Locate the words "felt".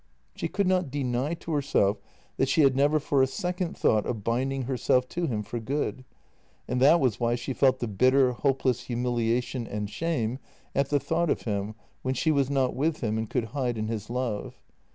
7.53-7.77